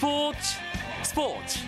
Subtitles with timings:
[0.00, 0.38] 스포츠
[1.02, 1.58] 스포츠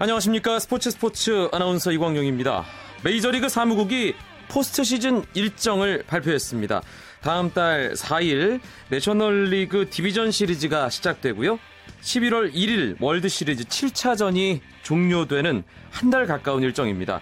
[0.00, 2.64] 안녕하십니까 스포츠 스포츠 아나운서 이광용입니다.
[3.04, 4.16] 메이저리그 사무국이
[4.48, 6.82] 포스트 시즌 일정을 발표했습니다.
[7.20, 8.58] 다음 달 4일
[8.88, 11.60] 내셔널리그 디비전 시리즈가 시작되고요.
[12.02, 17.20] 11월 1일 월드 시리즈 7차전이 종료되는 한 달 가까운 일정입니다.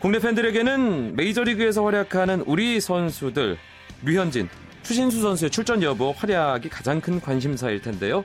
[0.00, 3.56] 국내 팬들에게는 메이저리그에서 활약하는 우리 선수들
[4.04, 4.48] 류현진,
[4.82, 8.24] 추신수 선수의 출전 여부, 활약이 가장 큰 관심사일 텐데요.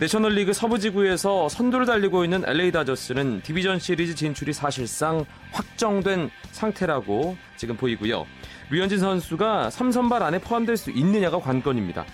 [0.00, 8.26] 내셔널리그 서부지구에서 선두를 달리고 있는 LA 다저스는 디비전 시리즈 진출이 사실상 확정된 상태라고 지금 보이고요.
[8.70, 12.04] 류현진 선수가 3선발 안에 포함될 수 있느냐가 관건입니다.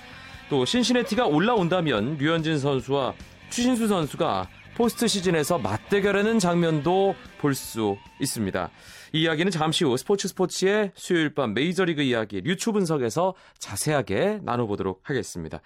[0.51, 3.15] 또 신시내티가 올라온다면 류현진 선수와
[3.51, 8.71] 추신수 선수가 포스트 시즌에서 맞대결하는 장면도 볼 수 있습니다.
[9.13, 15.61] 이 이야기는 잠시 후 스포츠 스포츠의 수요일 밤 메이저리그 이야기 류추 분석에서 자세하게 나눠보도록 하겠습니다.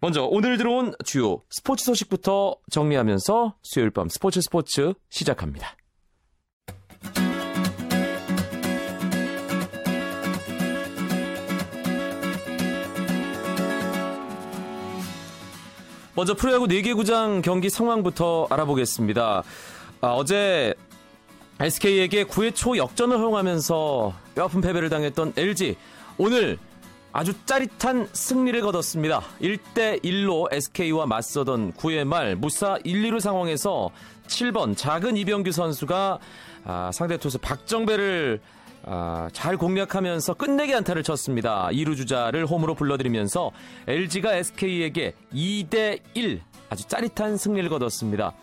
[0.00, 5.76] 먼저 오늘 들어온 주요 스포츠 소식부터 정리하면서 수요일 밤 스포츠 스포츠 시작합니다.
[16.16, 19.42] 먼저 프로야구 4개 구장 경기 상황부터 알아보겠습니다.
[20.00, 20.74] 아, 어제
[21.58, 25.76] SK에게 9회 초 역전을 허용하면서 뼈아픈 패배를 당했던 LG
[26.16, 26.58] 오늘
[27.12, 29.22] 아주 짜릿한 승리를 거뒀습니다.
[29.40, 33.90] 1대1로 SK와 맞서던 9회 말 무사 1, 2루 상황에서
[34.28, 36.18] 7번 작은 이병규 선수가
[36.64, 38.40] 아, 상대 투수 박정배를
[38.86, 41.68] 아, 잘 공략하면서 끝내기 안타를 쳤습니다.
[41.72, 43.50] 2루 주자를 홈으로 불러들이면서
[43.86, 48.34] LG가 SK에게 2대 1 아주 짜릿한 승리를 거뒀습니다.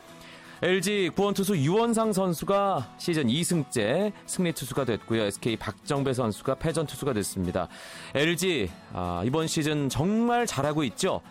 [0.64, 5.24] LG 구원투수 유원상 선수가 시즌 2승째 승리 투수가 됐고요.
[5.24, 7.68] SK 박정배 선수가 패전 투수가 됐습니다.
[8.14, 11.22] LG 아, 이번 시즌 정말 잘하고 있죠.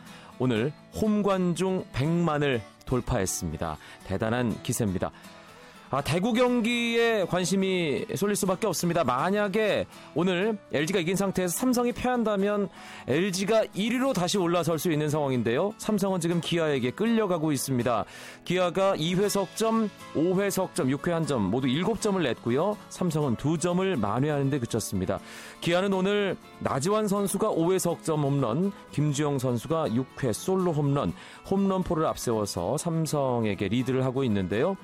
[0.41, 3.77] 오늘 홈관중 100만을 돌파했습니다.
[4.05, 5.13] 대단한 기세입니다.
[5.93, 9.03] 아, 대구 경기에 관심이 쏠릴 수밖에 없습니다.
[9.03, 12.69] 만약에 오늘 LG가 이긴 상태에서 삼성이 패한다면
[13.09, 15.75] LG가 1위로 다시 올라설 수 있는 상황인데요.
[15.79, 18.05] 삼성은 지금 기아에게 끌려가고 있습니다.
[18.45, 22.77] 기아가 2회 석점, 5회 석점, 6회 한 점 모두 7점을 냈고요.
[22.89, 25.19] 삼성은 2점을 만회하는 데 그쳤습니다.
[25.61, 31.13] 기아는 오늘 나지완 선수가 5회 석점 홈런, 김주영 선수가 6회 솔로 홈런,
[31.51, 34.77] 홈런포를 앞세워서 삼성에게 리드를 하고 있는데요.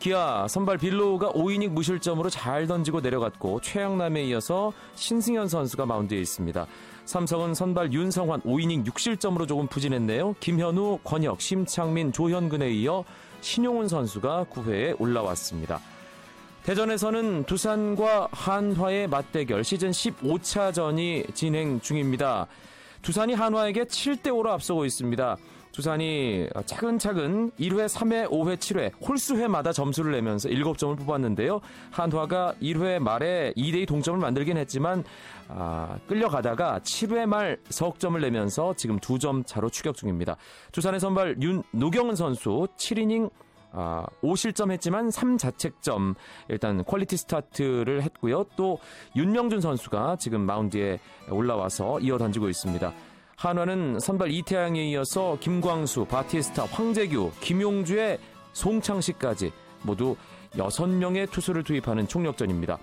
[0.00, 6.66] 기아 선발 빌로우가 5이닝 무실점으로 잘 던지고 내려갔고 최양남에 이어서 신승현 선수가 마운드에 있습니다.
[7.04, 10.36] 삼성은 선발 윤성환 5이닝 6실점으로 조금 부진했네요.
[10.40, 13.04] 김현우, 권혁, 심창민, 조현근에 이어
[13.42, 15.80] 신용훈 선수가 9회에 올라왔습니다.
[16.62, 22.46] 대전에서는 두산과 한화의 맞대결 시즌 15차전이 진행 중입니다.
[23.02, 25.36] 두산이 한화에게 7대5로 앞서고 있습니다.
[25.72, 31.60] 두산이 차근차근 1회, 3회, 5회, 7회 홀수회마다 점수를 내면서 7점을 뽑았는데요.
[31.90, 35.04] 한화가 1회 말에 2대2 동점을 만들긴 했지만
[35.48, 40.36] 아, 끌려가다가 7회 말 석점을 내면서 지금 2점 차로 추격 중입니다.
[40.72, 43.30] 두산의 선발 노경은 선수 7이닝
[43.72, 46.14] 아, 5실점 했지만 3자책점
[46.48, 48.44] 일단 퀄리티 스타트를 했고요.
[48.56, 48.78] 또
[49.16, 50.98] 윤명준 선수가 지금 마운드에
[51.30, 52.92] 올라와서 이어 던지고 있습니다.
[53.40, 58.18] 한화는 선발 이태양에 이어서 김광수, 바티스타, 황재규, 김용주의
[58.52, 60.14] 송창식까지 모두
[60.52, 62.78] 6명의 투수를 투입하는 총력전입니다.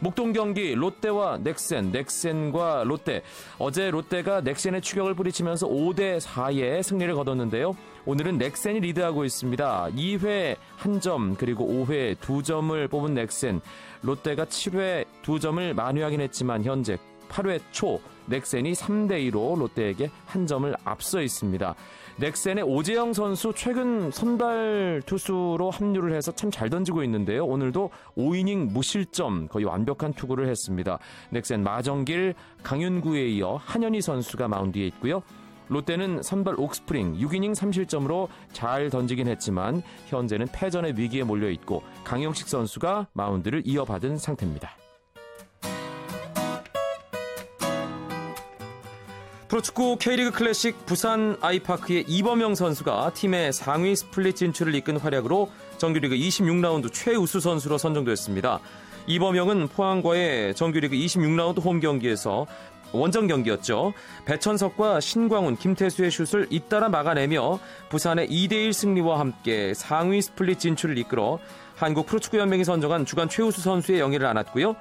[0.00, 3.22] 목동 경기 롯데와 넥센, 넥센과 롯데.
[3.60, 7.76] 어제 롯데가 넥센의 추격을 부딪히면서 5대 4의 승리를 거뒀는데요.
[8.04, 9.90] 오늘은 넥센이 리드하고 있습니다.
[9.94, 13.60] 2회 1점 그리고 5회 2점을 뽑은 넥센.
[14.02, 16.98] 롯데가 7회 2점을 만회하긴 했지만 현재
[17.28, 21.74] 8회 초 넥센이 3대2로 롯데에게 한 점을 앞서 있습니다.
[22.16, 27.46] 넥센의 오재영 선수 최근 선발 투수로 합류를 해서 참 잘 던지고 있는데요.
[27.46, 30.98] 오늘도 5이닝 무실점 거의 완벽한 투구를 했습니다.
[31.30, 35.22] 넥센 마정길, 강윤구에 이어 한현희 선수가 마운드에 있고요.
[35.68, 43.08] 롯데는 선발 옥스프링 6이닝 3실점으로 잘 던지긴 했지만 현재는 패전의 위기에 몰려 있고 강영식 선수가
[43.14, 44.81] 마운드를 이어받은 상태입니다.
[49.52, 56.90] 프로축구 K리그 클래식 부산 아이파크의 이범영 선수가 팀의 상위 스플릿 진출을 이끈 활약으로 정규리그 26라운드
[56.90, 58.60] 최우수 선수로 선정됐습니다.
[59.08, 62.46] 이범영은 포항과의 정규리그 26라운드 홈 경기에서
[62.92, 63.92] 원정 경기였죠.
[64.24, 67.58] 배천석과 신광훈, 김태수의 슛을 잇따라 막아내며
[67.90, 71.38] 부산의 2대1 승리와 함께 상위 스플릿 진출을 이끌어
[71.76, 74.76] 한국 프로축구연맹이 선정한 주간 최우수 선수의 영예를 안았고요.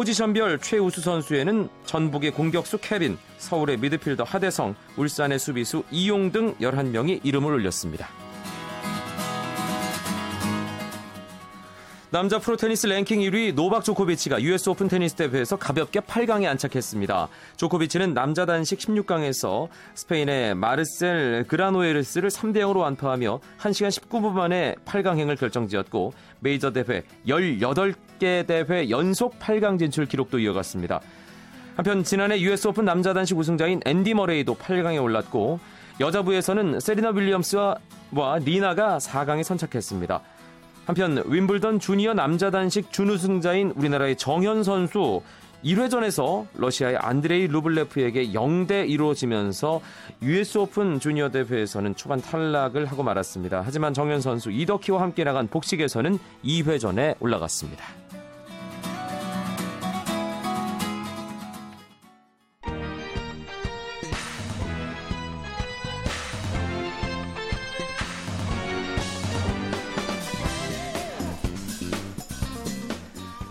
[0.00, 7.52] 포지션별 최우수 선수에는 전북의 공격수 케빈, 서울의 미드필더 하대성, 울산의 수비수 이용 등 11명이 이름을
[7.52, 8.08] 올렸습니다.
[12.08, 17.28] 남자 프로 테니스 랭킹 1위 노박 조코비치가 US 오픈 테니스 대회에서 가볍게 8강에 안착했습니다.
[17.56, 26.14] 조코비치는 남자 단식 16강에서 스페인의 마르셀 그라노예르스를 3대 0으로 완파하며 1시간 19분 만에 8강행을 결정지었고
[26.40, 31.00] 메이저 대회 18 개 대회 연속 8강 진출 기록도 이어갔습니다.
[31.74, 35.58] 한편 지난해 US 오픈 남자 단식 우승자인 앤디 머레이도 8강에 올랐고
[35.98, 37.76] 여자부에서는 세리나 윌리엄스와
[38.44, 40.20] 리나가 4강에 선착했습니다.
[40.86, 45.22] 한편 윈블던 주니어 남자 단식 준우승자인 우리나라의 정현 선수
[45.64, 49.80] 1회전에서 러시아의 안드레이 루블레프에게 0대 1로 지면서
[50.22, 53.62] US 오픈 주니어 대회에서는 초반 탈락을 하고 말았습니다.
[53.64, 57.84] 하지만 정현 선수 이더키와 함께 나간 복식에서는 2회전에 올라갔습니다.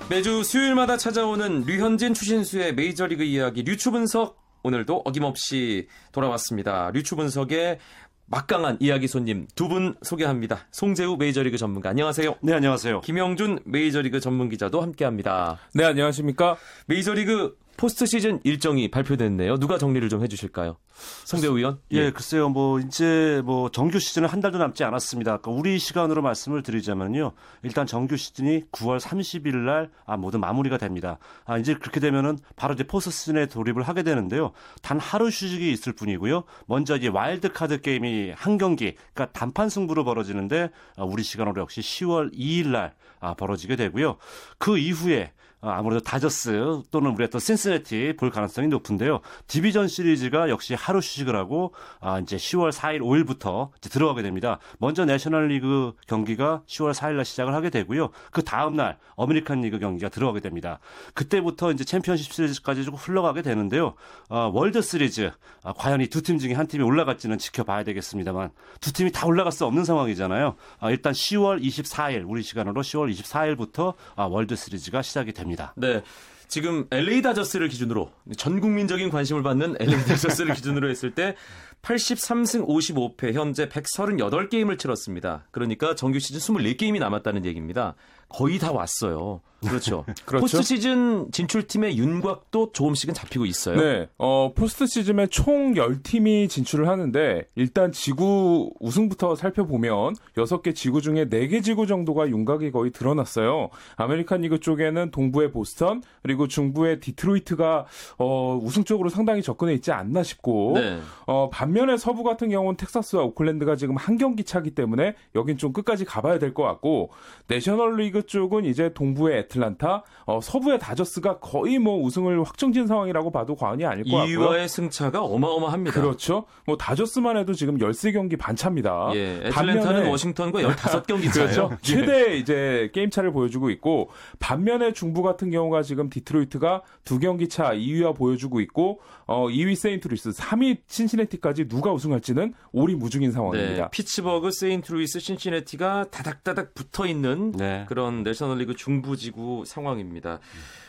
[0.09, 6.89] 매주 수요일마다 찾아오는 류현진 추신수의 메이저리그 이야기 류추 분석 오늘도 어김없이 돌아왔습니다.
[6.91, 7.77] 류추 분석의
[8.25, 10.67] 막강한 이야기 손님 두 분 소개합니다.
[10.71, 12.35] 송재우 메이저리그 전문가 안녕하세요.
[12.41, 13.01] 네 안녕하세요.
[13.01, 15.59] 김영준 메이저리그 전문 기자도 함께합니다.
[15.75, 16.57] 네 안녕하십니까.
[16.87, 19.55] 메이저리그 포스트 시즌 일정이 발표됐네요.
[19.55, 20.75] 누가 정리를 좀 해주실까요?
[21.23, 21.79] 성대우 의원?
[21.93, 22.49] 예, 예, 글쎄요.
[22.49, 25.37] 뭐 이제 뭐 정규 시즌은 한 달도 남지 않았습니다.
[25.37, 27.31] 그러니까 우리 시간으로 말씀을 드리자면요.
[27.63, 31.19] 일단 정규 시즌이 9월 30일 날 아, 모두 마무리가 됩니다.
[31.45, 34.51] 아, 이제 그렇게 되면은 바로 이제 포스트 시즌에 돌입을 하게 되는데요.
[34.81, 36.43] 단 하루 휴식이 있을 뿐이고요.
[36.65, 41.79] 먼저 이제 와일드 카드 게임이 한 경기, 그러니까 단판 승부로 벌어지는데 아, 우리 시간으로 역시
[41.79, 44.17] 10월 2일 날 아, 벌어지게 되고요.
[44.57, 49.19] 그 이후에 어, 아무래도 다저스 또는 우리가 또 신시내티 볼 가능성이 높은데요.
[49.47, 54.59] 디비전 시리즈가 역시 하루 휴식을 하고 아 이제 10월 4일 5일부터 이제 들어가게 됩니다.
[54.77, 58.09] 먼저 내셔널리그 경기가 10월 4일 날 시작을 하게 되고요.
[58.31, 60.79] 그 다음 날 아메리칸 리그 경기가 들어가게 됩니다.
[61.13, 63.95] 그때부터 이제 챔피언십 시리즈까지 좀 흘러가게 되는데요.
[64.29, 65.31] 아, 월드 시리즈
[65.63, 69.51] 아, 과연 이 두 팀 중에 한 팀이 올라갈지는 지켜봐야 되겠습니다만 두 팀이 다 올라갈
[69.51, 70.55] 수 없는 상황이잖아요.
[70.79, 75.48] 아, 일단 10월 24일 우리 시간으로 10월 24일부터 아, 월드 시리즈가 시작이 됩니다.
[75.49, 75.73] 됩니다.
[75.75, 76.03] 네.
[76.47, 81.35] 지금 LA 다저스를 기준으로 전 국민적인 관심을 받는 LA 다저스를 기준으로 했을 때
[81.83, 85.45] 83승 55패 현재 138게임을 치렀습니다.
[85.51, 87.95] 그러니까 정규 시즌 24게임이 남았다는 얘기입니다.
[88.29, 89.41] 거의 다 왔어요.
[89.67, 90.05] 그렇죠.
[90.25, 90.41] 그렇죠.
[90.41, 93.75] 포스트 시즌 진출팀의 윤곽도 조금씩은 잡히고 있어요.
[93.75, 94.07] 네.
[94.17, 101.61] 어, 포스트 시즌에 총 10팀이 진출을 하는데 일단 지구 우승부터 살펴보면 6개 지구 중에 4개
[101.61, 103.69] 지구 정도가 윤곽이 거의 드러났어요.
[103.97, 107.85] 아메리칸 리그 쪽에는 동부의 보스턴 그리고 중부의 디트로이트가
[108.17, 110.99] 어, 우승 쪽으로 상당히 접근해 있지 않나 싶고 네.
[111.25, 116.05] 어, 반면에 서부 같은 경우는 텍사스와 오클랜드가 지금 한 경기 차기 때문에 여긴 좀 끝까지
[116.05, 117.11] 가봐야 될 것 같고
[117.47, 123.55] 내셔널 리그 쪽은 이제 동부의 애틀란타, 어, 서부의 다저스가 거의 뭐 우승을 확정진 상황이라고 봐도
[123.55, 124.39] 과언이 아닐 것 같고요.
[124.39, 125.99] 2위와의 승차가 어마어마합니다.
[125.99, 126.45] 그렇죠.
[126.65, 129.11] 뭐 다저스만 해도 지금 13경기 반차입니다.
[129.15, 131.69] 예, 애틀란타는 워싱턴과 15경기 차예요.
[131.69, 131.77] 그렇죠.
[131.81, 134.09] 최대 이제 게임 차를 보여주고 있고
[134.39, 140.31] 반면에 중부 같은 경우가 지금 디트로이트가 두 경기 차 2위와 보여주고 있고 어, 2위 세인트루이스,
[140.31, 143.83] 3위 신시내티까지 누가 우승할지는 오리무중인 상황입니다.
[143.83, 147.85] 네, 피츠버그, 세인트루이스, 신시내티가 다닥다닥 붙어 있는 네.
[147.87, 150.39] 그런 내셔널리그 중부지구 상황입니다.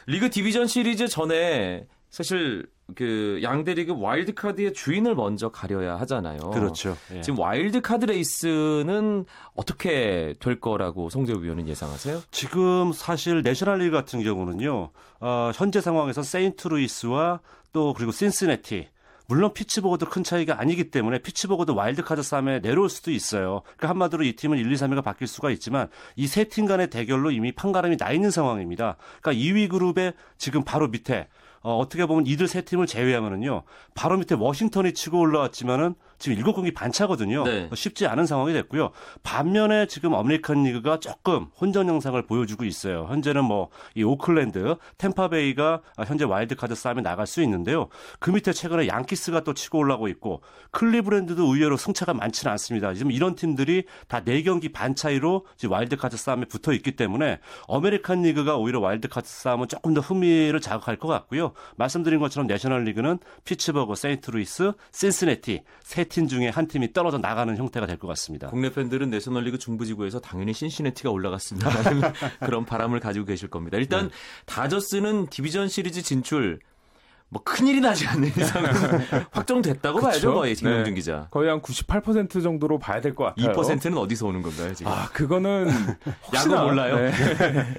[0.06, 6.38] 리그 디비전 시리즈 전에 사실 그 양대 리그 와일드 카드의 주인을 먼저 가려야 하잖아요.
[6.50, 6.96] 그렇죠.
[7.14, 7.20] 예.
[7.20, 9.24] 지금 와일드 카드 레이스는
[9.54, 12.22] 어떻게 될 거라고 송재우 위원은 예상하세요?
[12.32, 14.90] 지금 사실 내셔널리그 같은 경우는요.
[15.20, 17.40] 어, 현재 상황에서 세인트루이스와
[17.72, 18.88] 또 그리고 신시내티
[19.30, 23.62] 물론 피츠버그도 큰 차이가 아니기 때문에 피츠버그도 와일드카드 싸움에 내려올 수도 있어요.
[23.62, 27.30] 그러니까 한마디로 이 팀은 1, 2, 3위가 바뀔 수가 있지만 이 세 팀 간의 대결로
[27.30, 28.96] 이미 판가름이 나 있는 상황입니다.
[29.22, 31.28] 그러니까 2위 그룹의 지금 바로 밑에
[31.62, 33.62] 어, 어떻게 보면 이들 세 팀을 제외하면은요
[33.94, 37.42] 바로 밑에 워싱턴이 치고 올라왔지만은 지금 7경기 반차거든요.
[37.42, 37.68] 네.
[37.74, 38.92] 쉽지 않은 상황이 됐고요.
[39.24, 43.06] 반면에 지금 아메리칸 리그가 조금 혼전 양상을 보여주고 있어요.
[43.10, 47.88] 현재는 뭐 이 오클랜드, 템파베이가 현재 와일드카드 싸움에 나갈 수 있는데요.
[48.18, 52.94] 그 밑에 최근에 양키스가 또 치고 올라오고 있고 클리브랜드도 의외로 승차가 많지는 않습니다.
[52.94, 58.56] 지금 이런 팀들이 다 4경기 반 차이로 지금 와일드카드 싸움에 붙어 있기 때문에 아메리칸 리그가
[58.56, 61.52] 오히려 와일드카드 싸움은 조금 더 흥미를 자극할 것 같고요.
[61.76, 67.96] 말씀드린 것처럼 내셔널 리그는 피츠버그, 세인트루이스, 신시내티 세팀 중에 한 팀이 떨어져 나가는 형태가 될
[67.96, 68.48] 것 같습니다.
[68.48, 71.70] 국내 팬들은 내셔널리그 중부지구에서 당연히 신시내티가 올라갔습니다.
[72.44, 73.78] 그런 바람을 가지고 계실 겁니다.
[73.78, 74.14] 일단 네.
[74.46, 76.60] 다저스는 디비전 시리즈 진출
[77.32, 78.70] 뭐 큰일이 나지 않는 이상은
[79.30, 80.34] 확정됐다고 봐야죠?
[80.34, 80.92] 거의 김영준 네.
[80.94, 81.28] 기자.
[81.30, 83.52] 거의 한 98% 정도로 봐야 될 것 같아요.
[83.52, 84.90] 2%는 어디서 오는 건가요, 지금?
[84.90, 85.68] 아, 그거는
[86.34, 86.96] 야구 혹시나, 몰라요?
[86.96, 87.12] 네.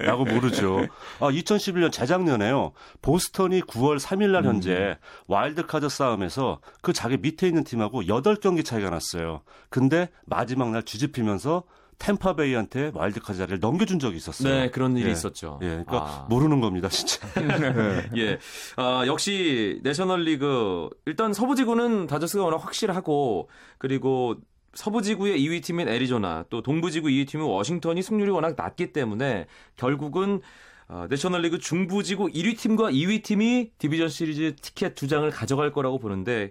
[0.06, 0.86] 라고 모르죠.
[1.20, 2.72] 아, 2011년 재작년에요.
[3.02, 9.42] 보스턴이 9월 3일 날 현재 와일드카드 싸움에서 그 자기 밑에 있는 팀하고 8경기 차이가 났어요.
[9.68, 11.64] 근데 마지막 날 뒤집히면서
[12.02, 14.52] 템파베이한테 와일드카드 자리를 넘겨준 적이 있었어요.
[14.52, 15.12] 네, 그런 일이 예.
[15.12, 15.60] 있었죠.
[15.62, 16.26] 예, 그러니까 아.
[16.28, 17.20] 모르는 겁니다, 진짜.
[18.16, 18.38] 예.
[18.76, 24.36] 아, 역시 내셔널리그 일단 서부지구는 다저스가 워낙 확실하고 그리고
[24.74, 30.40] 서부지구의 2위 팀인 애리조나 또 동부지구 2위 팀인 워싱턴이 승률이 워낙 낮기 때문에 결국은
[30.88, 36.50] 어, 내셔널리그 중부지구 1위 팀과 2위 팀이 디비전 시리즈 티켓 두 장을 가져갈 거라고 보는데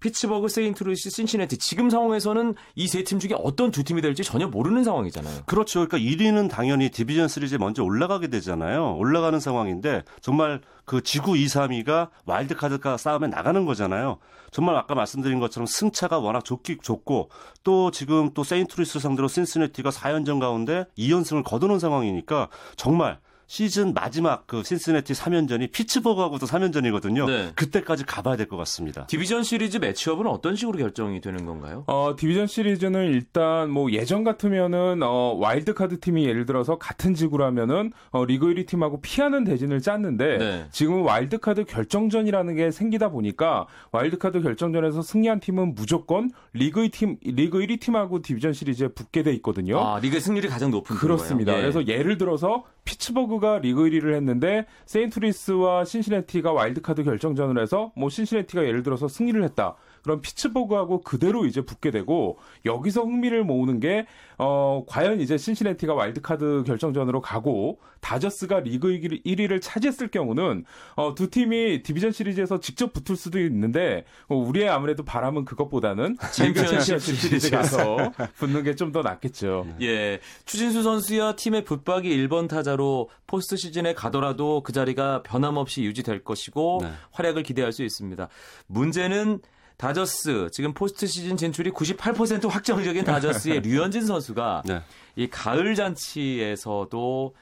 [0.00, 4.84] 피츠버그, 세인트루이스, 신시내티 지금 상황에서는 이 세 팀 중에 어떤 두 팀이 될지 전혀 모르는
[4.84, 5.42] 상황이잖아요.
[5.46, 5.86] 그렇죠.
[5.86, 8.96] 그러니까 1위는 당연히 디비전 시리즈에 먼저 올라가게 되잖아요.
[8.96, 14.18] 올라가는 상황인데 정말 그 지구 2, 3위가 와일드카드가 싸움에 나가는 거잖아요.
[14.50, 17.30] 정말 아까 말씀드린 것처럼 승차가 워낙 좁기 좁고
[17.64, 23.18] 또 지금 또 세인트루이스 상대로 신시내티가 4연전 가운데 2연승을 거두는 상황이니까 정말
[23.52, 27.26] 시즌 마지막 그 신시내티 3연전이 피츠버그하고도 3연전이거든요.
[27.26, 27.50] 네.
[27.54, 29.06] 그때까지 가봐야 될 것 같습니다.
[29.06, 31.84] 디비전 시리즈 매치업은 어떤 식으로 결정이 되는 건가요?
[31.86, 38.26] 어, 디비전 시리즈는 일단 뭐 예전 같으면은 어, 와일드카드 팀이 예를 들어서 같은 지구라면은 어,
[38.26, 40.66] 리그 1위 팀하고 피하는 대진을 짰는데 네.
[40.70, 47.80] 지금은 와일드카드 결정전이라는 게 생기다 보니까 와일드카드 결정전에서 승리한 팀은 무조건 리그 2팀 리그 1위
[47.80, 49.78] 팀하고 디비전 시리즈에 붙게 돼 있거든요.
[49.80, 51.56] 아, 리그 승률이 가장 높은 그렇습니다.
[51.56, 51.62] 예.
[51.62, 58.64] 그래서 예를 들어서 피츠버그 가 리그 1위를 했는데 세인트루이스와 신시내티가 와일드카드 결정전을 해서 뭐 신시내티가
[58.64, 59.76] 예를 들어서 승리를 했다.
[60.02, 64.06] 그럼 피츠버그하고 그대로 이제 붙게 되고 여기서 흥미를 모으는 게
[64.38, 70.64] 어, 과연 이제 신시내티가 와일드카드 결정전으로 가고 다저스가 리그 1위를 차지했을 경우는
[70.94, 77.00] 어, 두 팀이 디비전 시리즈에서 직접 붙을 수도 있는데 어, 우리의 아무래도 바람은 그것보다는 챔피언십
[77.00, 79.66] 시리즈 가서 붙는 게 좀 더 낫겠죠.
[79.82, 80.18] 예.
[80.46, 86.90] 추신수 선수야 팀의 붙박이 1번 타자로 포스트 시즌에 가더라도 그 자리가 변함없이 유지될 것이고 네.
[87.10, 88.28] 활약을 기대할 수 있습니다.
[88.66, 89.40] 문제는
[89.78, 94.82] 다저스 지금 포스트 시즌 진출이 98% 확정적인 다저스의 류현진 선수가 네.
[95.16, 97.34] 이 가을 잔치에서도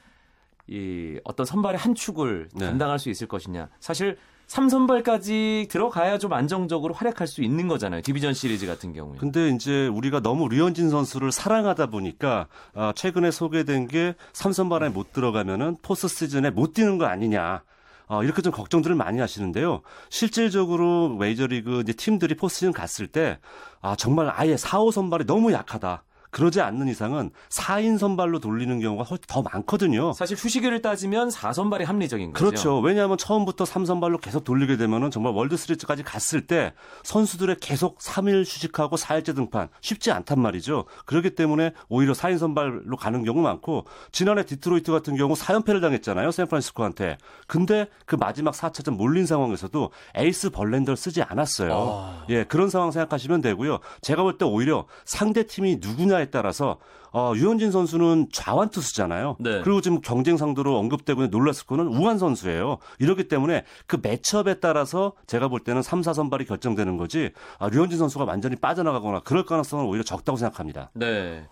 [0.68, 2.66] 이 어떤 선발의 한 축을 네.
[2.66, 3.68] 담당할 수 있을 것이냐.
[3.80, 8.02] 사실 3선발까지 들어가야 좀 안정적으로 활약할 수 있는 거잖아요.
[8.02, 9.18] 디비전 시리즈 같은 경우에.
[9.18, 15.78] 근데 이제 우리가 너무 류현진 선수를 사랑하다 보니까 아, 최근에 소개된 게 삼선발에 못 들어가면은
[15.82, 17.62] 포스트 시즌에 못 뛰는 거 아니냐.
[18.08, 19.82] 어, 이렇게 좀 걱정들을 많이 하시는데요.
[20.10, 23.38] 실질적으로 메이저리그 팀들이 포스트 시즌 갔을 때
[23.80, 26.04] 아, 정말 아예 4, 5 선발이 너무 약하다.
[26.36, 30.12] 그러지 않는 이상은 4인 선발로 돌리는 경우가 훨씬 더 많거든요.
[30.12, 32.44] 사실 휴식을 따지면 4선발이 합리적인 거죠.
[32.44, 32.78] 그렇죠.
[32.80, 36.74] 왜냐하면 처음부터 3선발로 계속 돌리게 되면은 정말 월드 시리즈까지 갔을 때
[37.04, 40.84] 선수들의 계속 3일 휴식하고 4일째 등판 쉽지 않단 말이죠.
[41.06, 46.30] 그렇기 때문에 오히려 4인 선발로 가는 경우 많고 지난해 디트로이트 같은 경우 4연패를 당했잖아요.
[46.32, 47.16] 샌프란시스코한테.
[47.46, 51.72] 근데 그 마지막 4차전 몰린 상황에서도 에이스 벌렌더를 쓰지 않았어요.
[51.72, 52.24] 아.
[52.28, 53.78] 예, 그런 상황 생각하시면 되고요.
[54.02, 56.78] 제가 볼 때 오히려 상대 팀이 누구냐에 따라서
[57.12, 59.36] 어, 류현진 선수는 좌완 투수잖아요.
[59.40, 59.62] 네.
[59.62, 62.78] 그리고 지금 경쟁 상대로 언급되고 있는 놀라스코는 우완 선수예요.
[62.98, 68.24] 이렇기 때문에 그 매치업에 따라서 제가 볼 때는 3, 4선발이 결정되는 거지 아, 류현진 선수가
[68.24, 70.90] 완전히 빠져나가거나 그럴 가능성은 오히려 적다고 생각합니다.
[70.94, 71.46] 네.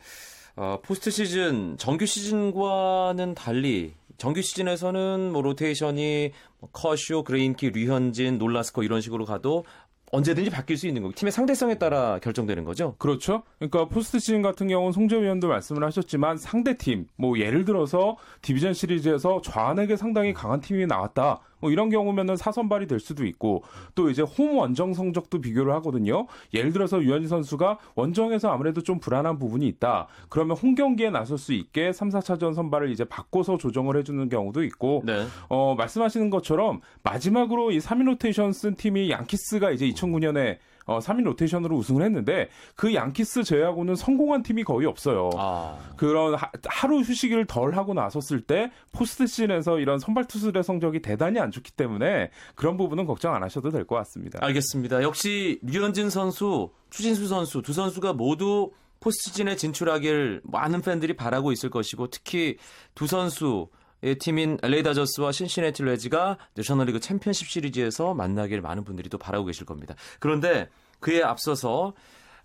[0.57, 8.83] 어, 포스트 시즌, 정규 시즌과는 달리 정규 시즌에서는 뭐 로테이션이 뭐 커쇼, 그레인키, 류현진, 놀라스코
[8.83, 9.65] 이런 식으로 가도
[10.13, 12.95] 언제든지 바뀔 수 있는 거고 팀의 상대성에 따라 결정되는 거죠.
[12.99, 13.43] 그렇죠.
[13.59, 18.75] 그러니까 포스트 시즌 같은 경우는 송재우 위원도 말씀을 하셨지만 상대 팀, 뭐 예를 들어서 디비전
[18.75, 21.41] 시리즈에서 좌완에게 상당히 강한 팀이 나왔다.
[21.65, 23.63] 뭐 이런 경우면은 사선발이 될 수도 있고
[23.95, 26.27] 또 이제 홈 원정 성적도 비교를 하거든요.
[26.53, 30.09] 예를 들어서 류현진 선수가 원정에서 아무래도 좀 불안한 부분이 있다.
[30.29, 35.05] 그러면 홈 경기에 나설 수 있게 3, 4차전 선발을 이제 바꿔서 조정을 해주는 경우도 있고
[35.07, 35.25] 네.
[35.49, 41.77] 어, 말씀하시는 것처럼 마지막으로 이 3인 로테이션 쓴 팀이 양키스가 이제 2009년에 어, 3인 로테이션으로
[41.77, 45.31] 우승을 했는데 그 양키스 제외하고는 성공한 팀이 거의 없어요.
[45.37, 45.79] 아.
[45.97, 51.51] 그런 하루 휴식을 덜 하고 나섰을 때 포스트 시즌에서 이런 선발 투수들의 성적이 대단히 안
[51.51, 54.39] 좋기 때문에 그런 부분은 걱정 안 하셔도 될 것 같습니다.
[54.43, 55.03] 알겠습니다.
[55.03, 62.09] 역시 류현진 선수, 추진수 선수 두 선수가 모두 포스트시즌에 진출하길 많은 팬들이 바라고 있을 것이고
[62.09, 62.57] 특히
[62.95, 69.17] 두 선수 의 팀인 LA 다저스와 신시내티 레즈가 내셔널리그 챔피언십 시리즈에서 만나길 많은 분들이 또
[69.17, 69.95] 바라고 계실 겁니다.
[70.21, 70.69] 그런데
[71.01, 71.95] 그에 앞서서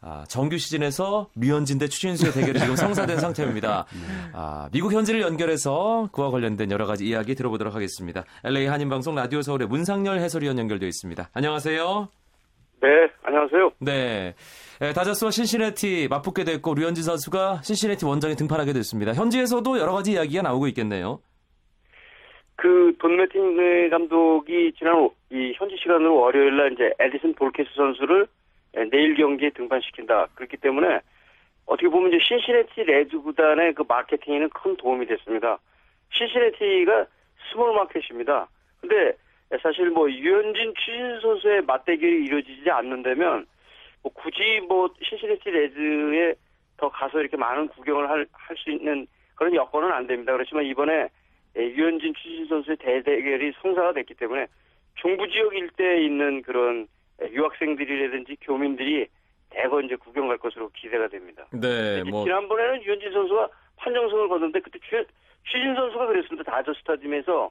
[0.01, 3.85] 아, 정규 시즌에서 류현진 대 추진수의 대결이 지금 성사된 상태입니다.
[4.31, 8.23] 아, 미국 현지를 연결해서 그와 관련된 여러 가지 이야기 들어보도록 하겠습니다.
[8.45, 11.29] LA 한인방송 라디오 서울의 문상열 해설위원 연결되어 있습니다.
[11.33, 12.07] 안녕하세요.
[12.81, 12.87] 네,
[13.23, 13.71] 안녕하세요.
[13.79, 14.35] 네.
[14.79, 19.13] 에, 다저스와 신시내티 맞붙게 됐고 류현진 선수가 신시내티 원정에 등판하게 됐습니다.
[19.13, 21.19] 현지에서도 여러 가지 이야기가 나오고 있겠네요.
[22.59, 28.27] 그 돈 매팅리 감독이 지난 이 현지 시간으로 월요일 날 이제 에딘슨 볼케스 선수를
[28.91, 30.27] 내일 경기에 등판시킨다.
[30.35, 30.99] 그렇기 때문에
[31.65, 35.57] 어떻게 보면 이제 신시내티 레드 구단의 그 마케팅에는 큰 도움이 됐습니다.
[36.11, 37.05] 신시내티가
[37.49, 38.49] 스몰 마켓입니다.
[38.81, 39.13] 근데
[39.61, 43.47] 사실 뭐 유현진 추진 선수의 맞대결이 이루어지지 않는다면
[44.03, 46.35] 뭐 굳이 뭐 신시내티 레드에
[46.75, 50.33] 더 가서 이렇게 많은 구경을 할 수 있는 그런 여건은 안 됩니다.
[50.33, 51.09] 그렇지만 이번에 예,
[51.55, 54.47] 유현진 추진 선수의 대대결이 성사가 됐기 때문에
[54.95, 56.87] 중부 지역 일대에 있는 그런
[57.21, 59.07] 유학생들이라든지 교민들이
[59.49, 61.45] 대거 이제 구경 갈 것으로 기대가 됩니다.
[61.51, 65.03] 네, 뭐 지난번에는 유현진 선수가 판정승을 거뒀는데 그때 추,
[65.43, 66.51] 추신수 선수가 그랬습니다.
[66.51, 67.49] 다저 스타디움에서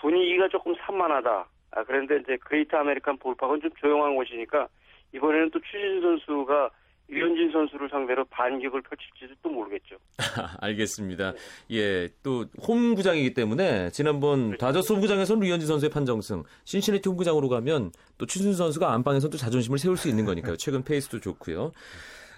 [0.00, 1.48] 분위기가 조금 산만하다.
[1.72, 4.68] 아, 그런데 이제 그레이트 아메리칸 볼파크는 좀 조용한 곳이니까
[5.12, 6.70] 이번에는 또 추신수 선수가
[7.10, 9.96] 류현진 선수를 상대로 반격을 펼칠지도 또 모르겠죠.
[10.60, 11.34] 알겠습니다.
[11.72, 14.66] 예, 또 홈구장이기 때문에 지난번 그렇죠.
[14.66, 19.96] 다저스 홈구장에서는 류현진 선수의 판정승, 신시내티 홈구장으로 가면 또 추신수 선수가 안방에서 또 자존심을 세울
[19.96, 20.56] 수 있는 거니까요.
[20.58, 21.72] 최근 페이스도 좋고요.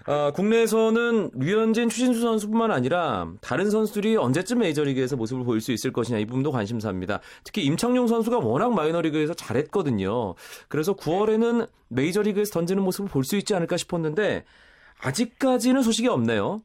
[0.09, 6.17] 아, 국내에서는 류현진, 추신수 선수뿐만 아니라 다른 선수들이 언제쯤 메이저리그에서 모습을 보일 수 있을 것이냐
[6.19, 7.19] 이 부분도 관심사입니다.
[7.43, 10.35] 특히 임창용 선수가 워낙 마이너리그에서 잘했거든요.
[10.69, 14.45] 그래서 9월에는 메이저리그에서 던지는 모습을 볼 수 있지 않을까 싶었는데
[15.03, 16.61] 아직까지는 소식이 없네요.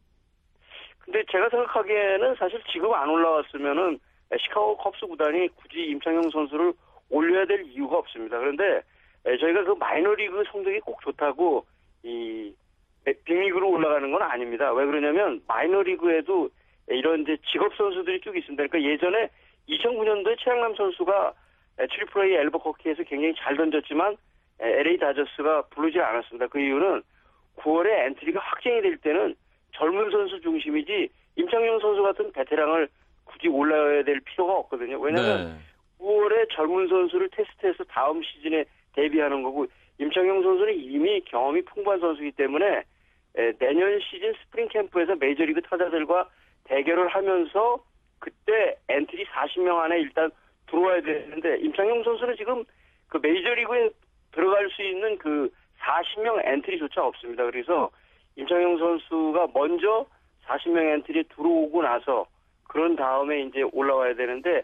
[1.01, 3.99] 근데 제가 생각하기에는 사실 지금 안 올라왔으면은
[4.39, 6.73] 시카고 컵스 구단이 굳이 임창용 선수를
[7.11, 8.39] 올려야 될 이유가 없습니다.
[8.39, 8.83] 그런데
[9.25, 11.67] 저희가 그 마이너리그 성적이 꼭 좋다고
[12.05, 12.55] 이
[13.05, 14.73] 빅리그로 올라가는 건 아닙니다.
[14.73, 16.51] 왜 그러냐면 마이너리그에도
[16.89, 18.67] 이런 이제 직업 선수들이 쭉 있습니다.
[18.67, 19.29] 그러니까 예전에
[19.69, 21.33] 2009년도에 최향남 선수가
[21.91, 24.17] 트리플 A 앨버커키에서 굉장히 잘 던졌지만
[24.61, 26.47] LA 다저스가 부르지 않았습니다.
[26.49, 27.03] 그 이유는
[27.57, 29.35] 9월에 엔트리가 확정이 될 때는
[29.73, 32.89] 젊은 선수 중심이지 임창용 선수 같은 베테랑을
[33.25, 34.99] 굳이 올라야 될 필요가 없거든요.
[35.01, 36.05] 왜냐하면 네.
[36.05, 39.67] 9월에 젊은 선수를 테스트해서 다음 시즌에 대비하는 거고
[39.99, 42.83] 임창용 선수는 이미 경험이 풍부한 선수이기 때문에
[43.35, 46.29] 내년 시즌 스프링 캠프에서 메이저리그 타자들과
[46.65, 47.83] 대결을 하면서
[48.19, 50.31] 그때 엔트리 40명 안에 일단
[50.69, 52.65] 들어와야 되는데 임창용 선수는 지금
[53.09, 53.91] 그 메이저리그에
[54.33, 57.45] 들어갈 수 있는 그 40명 엔트리조차 없습니다.
[57.45, 57.91] 그래서
[58.37, 60.07] 임창용 선수가 먼저
[60.47, 62.27] 40명 엔트리에 들어오고 나서
[62.65, 64.63] 그런 다음에 이제 올라와야 되는데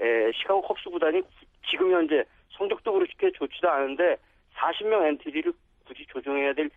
[0.00, 1.22] 에, 시카고 컵스 구단이
[1.68, 4.16] 지금 현재 성적도 그렇게 좋지도 않은데
[4.54, 5.52] 40명 엔트리를
[5.86, 6.70] 굳이 조정해야 될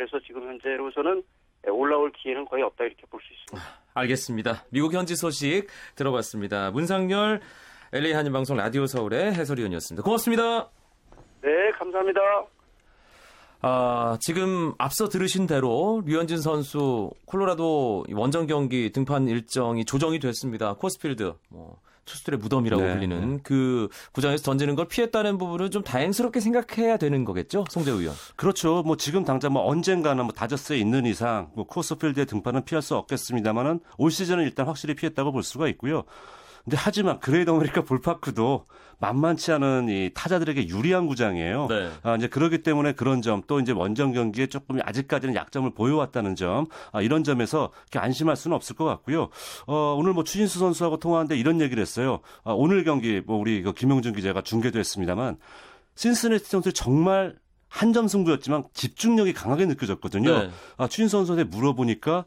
[0.00, 1.22] 그래서 지금 현재로서는
[1.68, 3.68] 올라올 기회는 거의 없다 이렇게 볼 수 있습니다.
[3.92, 4.64] 알겠습니다.
[4.70, 6.70] 미국 현지 소식 들어봤습니다.
[6.70, 7.42] 문상열
[7.92, 10.02] LA 한인방송 라디오 서울의 해설위원이었습니다.
[10.02, 10.70] 고맙습니다.
[11.42, 12.20] 네, 감사합니다.
[13.60, 20.72] 아, 지금 앞서 들으신 대로 류현진 선수 콜로라도 원정 경기 등판 일정이 조정이 됐습니다.
[20.74, 23.40] 쿠어스필드 뭐 투수들의 무덤이라고 네, 불리는 네.
[23.42, 28.14] 그 구장에서 던지는 걸 피했다는 부분은 좀 다행스럽게 생각해야 되는 거겠죠, 송재우 위원.
[28.36, 28.82] 그렇죠.
[28.84, 33.80] 뭐 지금 당장 뭐 언젠가는 뭐 다저스에 있는 이상 뭐 쿠어스필드의 등판은 피할 수 없겠습니다만은
[33.98, 36.04] 올 시즌은 일단 확실히 피했다고 볼 수가 있고요.
[36.64, 38.66] 근데 하지만 Great American Ball Park도
[38.98, 41.66] 만만치 않은 이 타자들에게 유리한 구장이에요.
[41.68, 41.90] 네.
[42.02, 46.66] 아, 이제 그러기 때문에 그런 점 또 이제 원정 경기에 조금 아직까지는 약점을 보여왔다는 점
[46.92, 49.30] 아, 이런 점에서 이렇게 안심할 수는 없을 것 같고요.
[49.66, 52.20] 어, 오늘 뭐 추신수 선수하고 통화하는데 이런 얘기를 했어요.
[52.44, 55.38] 아, 오늘 경기 뭐 우리 그 김용준 기자가 중계도 했습니다만
[55.94, 57.36] 신스네티 선수 정말
[57.68, 60.30] 한 점 승부였지만 집중력이 강하게 느껴졌거든요.
[60.42, 60.50] 네.
[60.76, 62.24] 아, 추신수 선수한테 물어보니까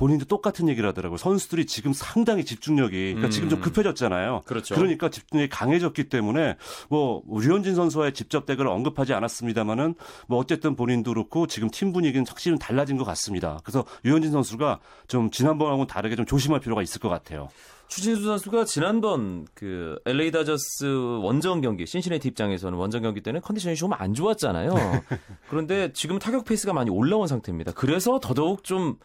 [0.00, 1.18] 본인도 똑같은 얘기를 하더라고요.
[1.18, 3.30] 선수들이 지금 상당히 집중력이 그러니까 음.
[3.30, 4.40] 지금 좀 급해졌잖아요.
[4.46, 4.74] 그렇죠.
[4.74, 6.56] 러니까 집중력이 강해졌기 때문에
[6.88, 9.94] 뭐 류현진 선수와의 직접 대결을 언급하지 않았습니다만은
[10.26, 13.60] 뭐 어쨌든 본인도 그렇고 지금 팀 분위기는 확실히 달라진 것 같습니다.
[13.62, 17.50] 그래서 류현진 선수가 좀 지난번하고는 다르게 좀 조심할 필요가 있을 것 같아요.
[17.88, 20.86] 추신수 선수가 지난번 그 LA 다저스
[21.22, 24.72] 원정 경기 신시내티 입장에서는 원정 경기 때는 컨디션이 좀 안 좋았잖아요.
[25.50, 27.72] 그런데 지금 타격 페이스가 많이 올라온 상태입니다.
[27.72, 28.96] 그래서 더더욱 좀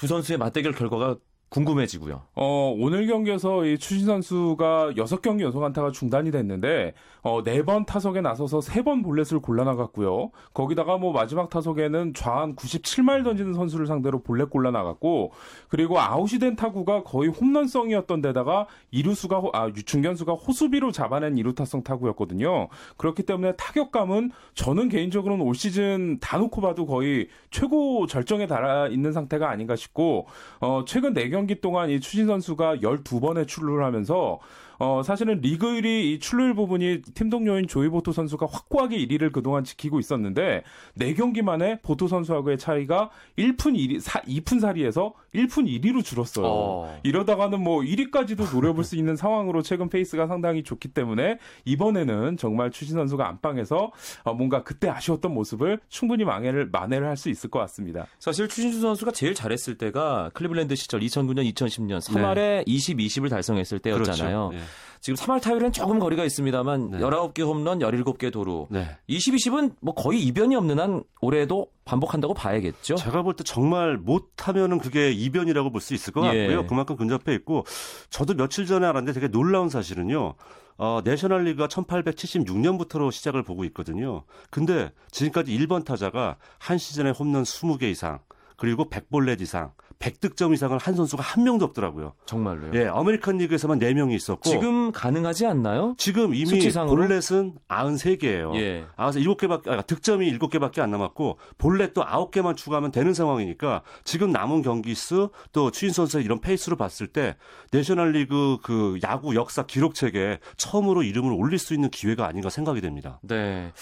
[0.00, 1.18] 두 선수의 맞대결 결과가
[1.50, 2.22] 궁금해지고요.
[2.36, 8.60] 어, 오늘 경기에서 이 추신수 선수가 6경기 연속 안타가 중단이 됐는데, 어, 4번 타석에 나서서
[8.60, 10.30] 3번 볼넷을 골라나갔고요.
[10.54, 15.32] 거기다가 뭐 마지막 타석에는 좌한 97마일 던지는 선수를 상대로 볼넷 골라나갔고,
[15.68, 22.68] 그리고 아웃이 된 타구가 거의 홈런성이었던 데다가 이루수가, 호- 아, 유충견수가 호수비로 잡아낸 이루타성 타구였거든요.
[22.96, 29.12] 그렇기 때문에 타격감은 저는 개인적으로는 올 시즌 다 놓고 봐도 거의 최고 절정에 달아 있는
[29.12, 30.28] 상태가 아닌가 싶고,
[30.60, 34.38] 어, 최근 4경 기 동안 이 추신 선수가 12번의 출루를 하면서
[34.80, 39.62] 어, 사실은 리그 1위 이 출루율 부분이 팀 동료인 조이 보토 선수가 확고하게 1위를 그동안
[39.62, 40.64] 지키고 있었는데
[40.98, 46.46] 4경기 만에 보토 선수하고의 차이가 1푼 1리, 4, 2푼 4리에서 1푼 1리로 줄었어요.
[46.46, 47.00] 어.
[47.04, 52.94] 이러다가는 뭐 1위까지도 노려볼 수 있는 상황으로 최근 페이스가 상당히 좋기 때문에 이번에는 정말 추신수
[52.96, 53.92] 선수가 안방에서
[54.24, 58.06] 어, 뭔가 그때 아쉬웠던 모습을 충분히 만회를, 만회를 할 수 있을 것 같습니다.
[58.18, 64.48] 사실 추신수 선수가 제일 잘했을 때가 클리블랜드 시절 2009년, 2010년 3할에 20, 20을 달성했을 때였잖아요.
[64.48, 64.64] 그렇죠.
[64.64, 64.69] 네.
[65.00, 66.98] 지금 3할 타율은 조금 거리가 있습니다만 네.
[66.98, 68.66] 19개 홈런, 17개 도루.
[68.70, 68.98] 네.
[69.06, 72.96] 20, 20은 뭐 거의 이변이 없는 한 올해도 반복한다고 봐야겠죠.
[72.96, 76.46] 제가 볼 때 정말 못하면은 그게 이변이라고 볼 수 있을 것 예.
[76.46, 76.66] 같고요.
[76.66, 77.64] 그만큼 근접해 있고
[78.10, 80.34] 저도 며칠 전에 알았는데 되게 놀라운 사실은요.
[80.76, 84.24] 어, 내셔널리그가 1876년부터로 시작을 보고 있거든요.
[84.50, 88.18] 근데 지금까지 1번 타자가 한 시즌에 홈런 20개 이상
[88.56, 92.14] 그리고 100볼넷 이상 100득점 이상을 한 선수가 한 명도 없더라고요.
[92.24, 92.72] 정말로요.
[92.74, 95.94] 예, 아메리칸 리그에서만 4명이 있었고 지금 가능하지 않나요?
[95.98, 96.96] 지금 이미 수치상으로?
[96.96, 98.54] 볼넷은 93개예요.
[98.56, 98.86] 예.
[98.96, 104.94] 아, 7개밖에, 아, 득점이 7개밖에 안 남았고, 볼넷도 9개만 추가하면 되는 상황이니까, 지금 남은 경기
[104.94, 107.36] 수, 또 추신수 선수의 이런 페이스로 봤을 때,
[107.70, 113.20] 내셔널 리그 그 야구 역사 기록책에 처음으로 이름을 올릴 수 있는 기회가 아닌가 생각이 됩니다.
[113.22, 113.72] 네.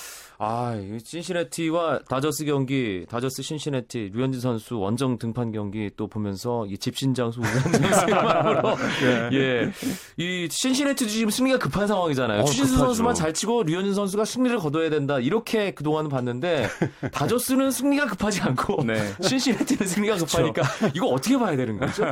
[0.41, 6.79] 아, 이 신시내티와 다저스 경기, 다저스 신시내티, 류현진 선수 원정 등판 경기 또 보면서 이
[6.79, 8.77] 집신장수 우상장수의 마음으로
[9.35, 9.73] 예.
[10.17, 12.43] 이 신시내티도 지금 승리가 급한 상황이잖아요.
[12.43, 12.87] 어, 추신수 급하죠.
[12.87, 15.19] 선수만 잘 치고 류현진 선수가 승리를 거둬야 된다.
[15.19, 16.69] 이렇게 그 동안은 봤는데
[17.11, 18.95] 다저스는 승리가 급하지 않고 네.
[19.21, 20.63] 신시내티는 승리가 급하니까
[20.95, 22.05] 이거 어떻게 봐야 되는 거죠?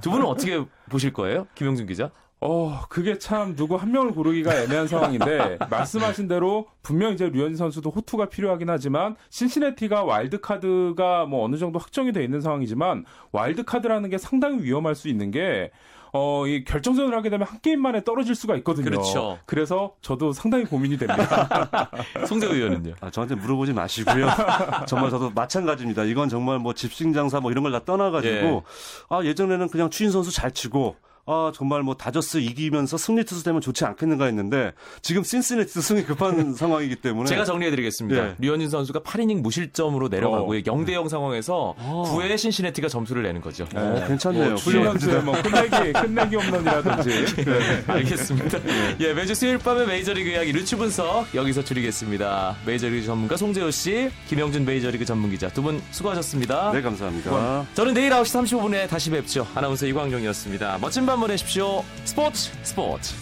[0.00, 1.48] 두 분은 어떻게 보실 거예요?
[1.56, 2.10] 김영준 기자?
[2.44, 7.90] 어, 그게 참 누구 한 명을 고르기가 애매한 상황인데 말씀하신 대로 분명 이제 류현진 선수도
[7.90, 14.10] 호투가 필요하긴 하지만 신시내티가 와일드 카드가 뭐 어느 정도 확정이 돼 있는 상황이지만 와일드 카드라는
[14.10, 15.70] 게 상당히 위험할 수 있는 게
[16.14, 18.84] 어, 이 결정전을 하게 되면 한 게임 만에 떨어질 수가 있거든요.
[18.84, 19.38] 그렇죠.
[19.46, 21.88] 그래서 저도 상당히 고민이 됩니다.
[22.26, 22.94] 송재우 위원은요?
[23.00, 24.26] 아, 저한테 물어보지 마시고요.
[24.86, 26.04] 정말 저도 마찬가지입니다.
[26.04, 28.60] 이건 정말 뭐 집신 장사 뭐 이런 걸 다 떠나가지고, 예.
[29.08, 33.60] 아, 예전에는 그냥 추인 선수 잘 치고, 아, 정말 뭐 다저스 이기면서 승리 투수 되면
[33.60, 37.28] 좋지 않겠는가 했는데, 지금 신시내티도 승리 급한 상황이기 때문에.
[37.28, 38.20] 제가 정리해드리겠습니다.
[38.30, 38.34] 예.
[38.38, 40.58] 류현진 선수가 8이닝 무실점으로 내려가고요.
[40.58, 40.62] 어.
[40.62, 43.68] 0대0 상황에서 9회 신시내티가 점수를 내는 거죠.
[43.74, 44.48] 어, 괜찮네요.
[44.50, 47.84] 뭐, 훌륭한 수의 뭐 끝내기 끝내기 홈런이라든지 네.
[47.86, 48.58] 알겠습니다.
[49.00, 52.56] 예, 매주 수요일 밤에 메이저리그 이야기 루치 분석 여기서 줄이겠습니다.
[52.66, 56.72] 메이저리그 전문가 송재호 씨, 김영준 메이저리그 전문기자 두 분 수고하셨습니다.
[56.72, 57.64] 네, 감사합니다.
[57.74, 59.46] 저는 내일 9시 35분에 다시 뵙죠.
[59.54, 60.78] 아나운서 이광용이었습니다.
[60.80, 61.83] 멋진 밤 보내십시오.
[62.05, 63.13] 스포츠 스포츠.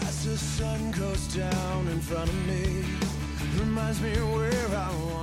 [0.00, 2.82] As the sun goes down in front of me,
[3.60, 5.17] reminds me where I want